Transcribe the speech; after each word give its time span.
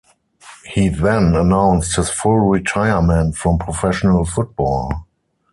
He 0.65 0.89
then 0.89 1.35
announced 1.35 1.95
his 1.95 2.09
full 2.09 2.39
retirement 2.39 3.35
from 3.37 3.59
professional 3.59 4.25
football. 4.25 5.05